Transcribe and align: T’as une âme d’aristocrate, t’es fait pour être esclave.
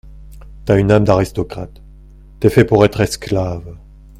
T’as 0.65 0.79
une 0.79 0.89
âme 0.89 1.03
d’aristocrate, 1.03 1.79
t’es 2.39 2.49
fait 2.49 2.65
pour 2.65 2.83
être 2.83 3.01
esclave. 3.01 3.77